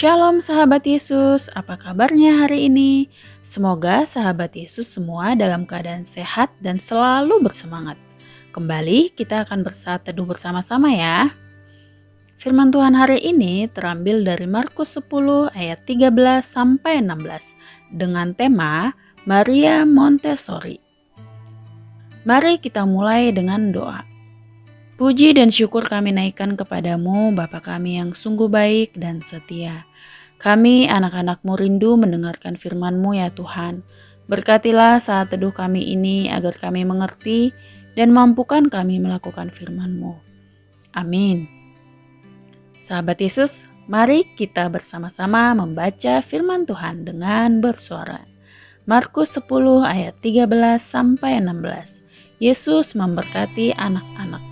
Shalom 0.00 0.40
sahabat 0.40 0.88
Yesus, 0.88 1.52
apa 1.52 1.76
kabarnya 1.76 2.40
hari 2.40 2.72
ini? 2.72 3.12
Semoga 3.44 4.08
sahabat 4.08 4.56
Yesus 4.56 4.88
semua 4.88 5.36
dalam 5.36 5.68
keadaan 5.68 6.08
sehat 6.08 6.48
dan 6.64 6.80
selalu 6.80 7.44
bersemangat. 7.44 8.00
Kembali 8.56 9.12
kita 9.12 9.44
akan 9.44 9.60
bersaat 9.60 10.08
teduh 10.08 10.24
bersama-sama 10.24 10.88
ya. 10.88 11.28
Firman 12.40 12.72
Tuhan 12.72 12.96
hari 12.96 13.20
ini 13.20 13.68
terambil 13.68 14.24
dari 14.24 14.48
Markus 14.48 14.96
10 14.96 15.52
ayat 15.52 15.84
13 15.84 16.16
sampai 16.48 17.04
16 17.04 17.92
dengan 17.92 18.32
tema 18.32 18.96
Maria 19.28 19.84
Montessori. 19.84 20.80
Mari 22.24 22.56
kita 22.56 22.88
mulai 22.88 23.36
dengan 23.36 23.68
doa. 23.68 24.09
Puji 25.00 25.32
dan 25.32 25.48
syukur 25.48 25.88
kami 25.88 26.12
naikkan 26.12 26.60
kepadamu, 26.60 27.32
Bapa 27.32 27.64
kami 27.64 27.96
yang 27.96 28.12
sungguh 28.12 28.52
baik 28.52 29.00
dan 29.00 29.24
setia. 29.24 29.88
Kami 30.36 30.92
anak-anakmu 30.92 31.56
rindu 31.56 31.96
mendengarkan 31.96 32.52
firman-Mu 32.52 33.16
ya 33.16 33.32
Tuhan. 33.32 33.80
Berkatilah 34.28 35.00
saat 35.00 35.32
teduh 35.32 35.56
kami 35.56 35.96
ini 35.96 36.28
agar 36.28 36.52
kami 36.52 36.84
mengerti 36.84 37.48
dan 37.96 38.12
mampukan 38.12 38.68
kami 38.68 39.00
melakukan 39.00 39.48
firman-Mu. 39.48 40.20
Amin. 40.92 41.48
Sahabat 42.84 43.24
Yesus, 43.24 43.64
mari 43.88 44.28
kita 44.36 44.68
bersama-sama 44.68 45.56
membaca 45.56 46.20
firman 46.20 46.68
Tuhan 46.68 47.08
dengan 47.08 47.64
bersuara. 47.64 48.20
Markus 48.84 49.32
10 49.32 49.48
ayat 49.80 50.20
13 50.20 50.44
sampai 50.76 51.40
16. 51.40 52.04
Yesus 52.36 52.92
memberkati 52.92 53.72
anak-anak. 53.80 54.49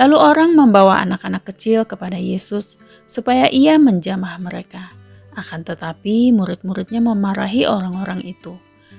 Lalu 0.00 0.16
orang 0.16 0.56
membawa 0.56 1.04
anak-anak 1.04 1.52
kecil 1.52 1.84
kepada 1.84 2.16
Yesus 2.16 2.80
supaya 3.04 3.48
ia 3.52 3.76
menjamah 3.76 4.40
mereka. 4.40 4.88
Akan 5.36 5.64
tetapi 5.64 6.32
murid-muridnya 6.32 7.00
memarahi 7.00 7.68
orang-orang 7.68 8.24
itu. 8.24 8.56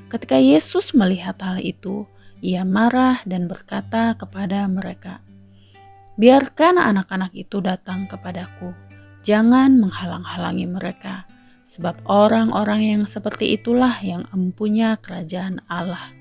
Ketika 0.09 0.37
Yesus 0.37 0.93
melihat 0.93 1.37
hal 1.41 1.57
itu, 1.61 2.05
ia 2.43 2.61
marah 2.61 3.25
dan 3.25 3.49
berkata 3.49 4.13
kepada 4.13 4.69
mereka, 4.69 5.23
Biarkan 6.13 6.77
anak-anak 6.77 7.33
itu 7.33 7.57
datang 7.57 8.05
kepadaku, 8.05 8.69
jangan 9.25 9.81
menghalang-halangi 9.81 10.69
mereka, 10.69 11.25
sebab 11.65 11.97
orang-orang 12.05 12.85
yang 12.85 13.03
seperti 13.09 13.57
itulah 13.57 13.97
yang 14.05 14.29
empunya 14.29 14.93
kerajaan 15.01 15.57
Allah. 15.65 16.13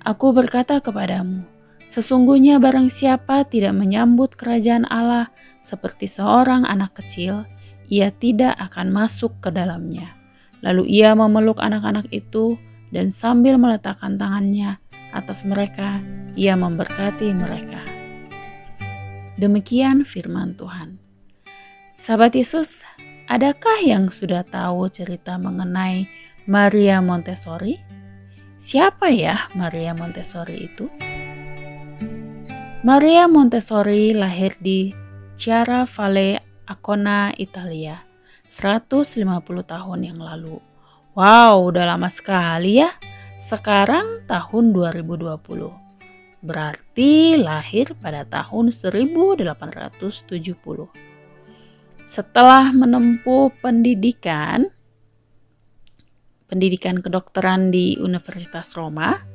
Aku 0.00 0.32
berkata 0.32 0.80
kepadamu, 0.80 1.44
Sesungguhnya 1.88 2.60
barang 2.60 2.92
siapa 2.92 3.48
tidak 3.48 3.72
menyambut 3.72 4.36
kerajaan 4.36 4.84
Allah 4.92 5.32
seperti 5.64 6.04
seorang 6.04 6.68
anak 6.68 7.00
kecil, 7.00 7.48
ia 7.88 8.12
tidak 8.12 8.60
akan 8.60 8.92
masuk 8.92 9.32
ke 9.40 9.48
dalamnya. 9.48 10.04
Lalu 10.60 10.84
ia 10.84 11.16
memeluk 11.16 11.56
anak-anak 11.64 12.04
itu 12.12 12.60
dan 12.92 13.08
sambil 13.08 13.56
meletakkan 13.56 14.20
tangannya 14.20 14.76
atas 15.16 15.48
mereka, 15.48 15.96
ia 16.36 16.52
memberkati 16.60 17.32
mereka. 17.32 17.80
Demikian 19.40 20.04
firman 20.04 20.60
Tuhan. 20.60 21.00
Sahabat 21.96 22.36
Yesus, 22.36 22.84
adakah 23.32 23.80
yang 23.80 24.12
sudah 24.12 24.44
tahu 24.44 24.92
cerita 24.92 25.40
mengenai 25.40 26.04
Maria 26.44 27.00
Montessori? 27.00 27.80
Siapa 28.60 29.08
ya 29.08 29.48
Maria 29.56 29.96
Montessori 29.96 30.68
itu? 30.68 31.07
Maria 32.78 33.26
Montessori 33.26 34.14
lahir 34.14 34.54
di 34.62 34.86
Chiara 35.34 35.82
Valle 35.82 36.62
Acona, 36.62 37.34
Italia, 37.34 37.98
150 38.46 39.18
tahun 39.66 40.06
yang 40.06 40.22
lalu. 40.22 40.62
Wow, 41.18 41.74
udah 41.74 41.90
lama 41.90 42.06
sekali 42.06 42.78
ya. 42.78 42.94
Sekarang 43.42 44.22
tahun 44.30 44.70
2020. 44.70 45.74
Berarti 46.38 47.34
lahir 47.34 47.98
pada 47.98 48.22
tahun 48.22 48.70
1870. 48.70 50.38
Setelah 52.06 52.70
menempuh 52.70 53.58
pendidikan 53.58 54.70
pendidikan 56.46 57.02
kedokteran 57.02 57.74
di 57.74 57.98
Universitas 57.98 58.78
Roma, 58.78 59.27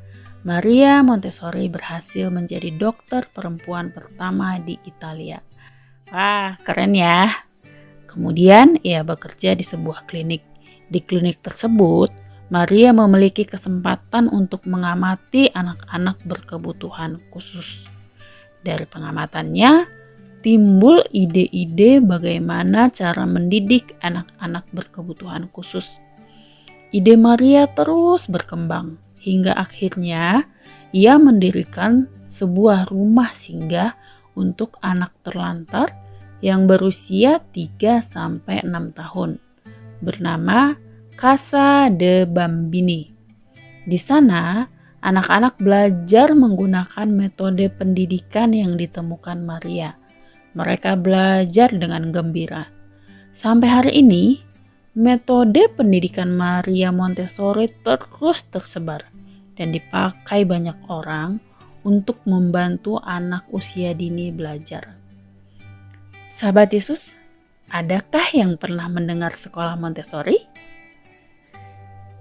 Maria 0.44 1.00
Montessori 1.00 1.72
berhasil 1.72 2.28
menjadi 2.28 2.68
dokter 2.76 3.24
perempuan 3.32 3.96
pertama 3.96 4.60
di 4.60 4.76
Italia. 4.84 5.40
Wah, 6.12 6.60
keren 6.60 6.92
ya. 6.92 7.32
Kemudian 8.12 8.76
ia 8.84 9.08
bekerja 9.08 9.56
di 9.56 9.64
sebuah 9.64 10.04
klinik. 10.04 10.44
Di 10.92 11.00
klinik 11.00 11.40
tersebut, 11.40 12.12
Maria 12.52 12.92
memiliki 12.92 13.48
kesempatan 13.48 14.28
untuk 14.28 14.68
mengamati 14.68 15.48
anak-anak 15.48 16.20
berkebutuhan 16.28 17.24
khusus. 17.32 17.88
Dari 18.68 18.84
pengamatannya, 18.84 19.88
timbul 20.44 21.08
ide-ide 21.16 22.04
bagaimana 22.04 22.92
cara 22.92 23.24
mendidik 23.24 23.96
anak-anak 24.04 24.68
berkebutuhan 24.76 25.48
khusus. 25.56 25.88
Ide 26.92 27.16
Maria 27.16 27.64
terus 27.72 28.28
berkembang 28.28 29.13
hingga 29.24 29.56
akhirnya 29.56 30.44
ia 30.92 31.16
mendirikan 31.16 32.12
sebuah 32.28 32.92
rumah 32.92 33.32
singgah 33.32 33.96
untuk 34.36 34.76
anak 34.84 35.16
terlantar 35.24 35.96
yang 36.44 36.68
berusia 36.68 37.40
3 37.56 38.04
sampai 38.04 38.68
6 38.68 39.00
tahun 39.00 39.40
bernama 40.04 40.76
Casa 41.16 41.88
de 41.88 42.28
Bambini. 42.28 43.08
Di 43.88 43.96
sana, 43.96 44.68
anak-anak 45.00 45.56
belajar 45.64 46.36
menggunakan 46.36 47.08
metode 47.08 47.72
pendidikan 47.72 48.52
yang 48.52 48.76
ditemukan 48.76 49.40
Maria. 49.40 49.96
Mereka 50.54 51.00
belajar 51.00 51.72
dengan 51.72 52.12
gembira. 52.12 52.68
Sampai 53.32 53.70
hari 53.72 53.92
ini, 54.04 54.44
metode 54.94 55.74
pendidikan 55.74 56.30
Maria 56.30 56.94
Montessori 56.94 57.66
terus 57.82 58.46
tersebar 58.46 59.10
dan 59.58 59.74
dipakai 59.74 60.46
banyak 60.46 60.78
orang 60.86 61.42
untuk 61.82 62.22
membantu 62.30 63.02
anak 63.02 63.42
usia 63.50 63.98
dini 63.98 64.30
belajar. 64.30 64.94
Sahabat 66.30 66.74
Yesus, 66.74 67.18
adakah 67.74 68.26
yang 68.38 68.54
pernah 68.58 68.86
mendengar 68.86 69.34
sekolah 69.34 69.78
Montessori? 69.78 70.38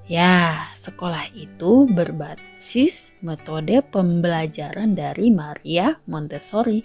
Ya, 0.09 0.69
sekolah 0.77 1.31
itu 1.33 1.89
berbasis 1.89 3.13
metode 3.21 3.81
pembelajaran 3.85 4.93
dari 4.93 5.29
Maria 5.33 5.97
Montessori. 6.09 6.85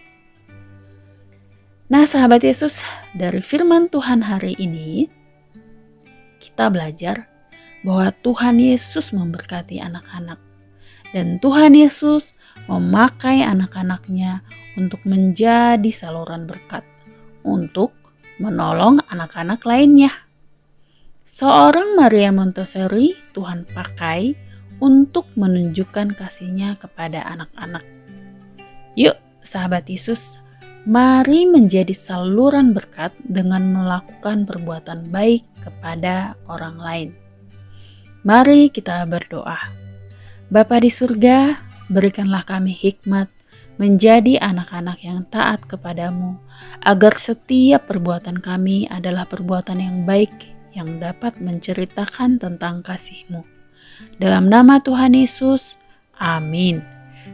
Nah, 1.88 2.04
sahabat 2.04 2.44
Yesus, 2.44 2.84
dari 3.16 3.40
firman 3.40 3.88
Tuhan 3.88 4.20
hari 4.20 4.56
ini, 4.60 5.08
kita 6.58 6.74
belajar 6.74 7.30
bahwa 7.86 8.10
Tuhan 8.26 8.58
Yesus 8.58 9.14
memberkati 9.14 9.78
anak-anak 9.78 10.42
dan 11.14 11.38
Tuhan 11.38 11.78
Yesus 11.78 12.34
memakai 12.66 13.46
anak-anaknya 13.46 14.42
untuk 14.74 14.98
menjadi 15.06 15.86
saluran 15.94 16.50
berkat 16.50 16.82
untuk 17.46 17.94
menolong 18.42 19.06
anak-anak 19.06 19.62
lainnya. 19.70 20.10
Seorang 21.30 21.94
Maria 21.94 22.34
Montessori 22.34 23.14
Tuhan 23.38 23.70
pakai 23.70 24.34
untuk 24.82 25.30
menunjukkan 25.38 26.18
kasihnya 26.18 26.74
kepada 26.82 27.22
anak-anak. 27.38 27.86
Yuk, 28.98 29.14
sahabat 29.46 29.86
Yesus, 29.86 30.42
mari 30.90 31.46
menjadi 31.46 31.94
saluran 31.94 32.74
berkat 32.74 33.14
dengan 33.30 33.62
melakukan 33.78 34.50
perbuatan 34.50 35.14
baik 35.14 35.46
kepada 35.68 36.40
orang 36.48 36.80
lain. 36.80 37.10
Mari 38.24 38.72
kita 38.72 39.04
berdoa. 39.04 39.60
Bapa 40.48 40.80
di 40.80 40.88
surga, 40.88 41.60
berikanlah 41.92 42.48
kami 42.48 42.72
hikmat 42.72 43.28
menjadi 43.78 44.42
anak-anak 44.42 45.00
yang 45.06 45.22
taat 45.30 45.62
kepadamu, 45.70 46.40
agar 46.82 47.14
setiap 47.20 47.86
perbuatan 47.86 48.42
kami 48.42 48.90
adalah 48.90 49.28
perbuatan 49.28 49.78
yang 49.78 49.98
baik 50.08 50.34
yang 50.74 50.90
dapat 50.98 51.38
menceritakan 51.42 52.42
tentang 52.42 52.82
kasih-Mu. 52.82 53.42
Dalam 54.18 54.50
nama 54.50 54.82
Tuhan 54.82 55.14
Yesus, 55.14 55.78
amin. 56.18 56.82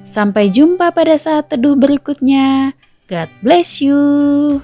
Sampai 0.03 0.51
jumpa 0.51 0.91
pada 0.91 1.15
saat 1.15 1.51
teduh 1.51 1.75
berikutnya. 1.75 2.75
God 3.07 3.29
bless 3.43 3.83
you. 3.83 4.59